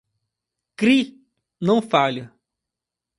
Kri 0.79 0.99
não 1.61 1.79
falha. 1.79 2.33